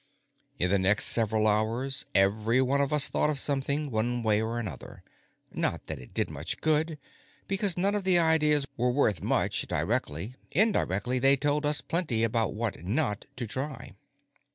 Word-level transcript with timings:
In 0.57 0.71
the 0.71 0.79
next 0.79 1.09
several 1.09 1.45
hours, 1.45 2.07
every 2.15 2.59
one 2.59 2.81
of 2.81 2.91
us 2.91 3.07
thought 3.07 3.29
of 3.29 3.37
something, 3.37 3.91
one 3.91 4.23
way 4.23 4.41
or 4.41 4.57
another. 4.57 5.03
Not 5.53 5.85
that 5.85 5.99
it 5.99 6.11
did 6.15 6.27
much 6.27 6.59
good, 6.59 6.97
because 7.47 7.77
none 7.77 7.93
of 7.93 8.03
the 8.03 8.17
ideas 8.17 8.65
were 8.77 8.89
worth 8.89 9.21
much, 9.21 9.67
directly. 9.67 10.33
Indirectly, 10.53 11.19
they 11.19 11.37
told 11.37 11.67
us 11.67 11.81
plenty 11.81 12.23
about 12.23 12.55
what 12.55 12.83
not 12.83 13.25
to 13.35 13.45
try. 13.45 13.93